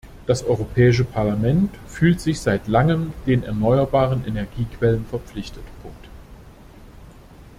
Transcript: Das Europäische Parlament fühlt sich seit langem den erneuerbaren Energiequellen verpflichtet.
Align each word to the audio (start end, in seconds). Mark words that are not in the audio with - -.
Das 0.25 0.43
Europäische 0.43 1.05
Parlament 1.05 1.77
fühlt 1.85 2.19
sich 2.21 2.41
seit 2.41 2.67
langem 2.67 3.13
den 3.27 3.43
erneuerbaren 3.43 4.25
Energiequellen 4.25 5.05
verpflichtet. 5.05 5.61